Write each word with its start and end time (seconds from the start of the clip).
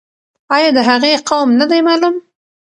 آیا 0.55 0.69
د 0.77 0.79
هغې 0.89 1.13
قوم 1.29 1.49
نه 1.59 1.65
دی 1.69 1.79
معلوم؟ 1.87 2.15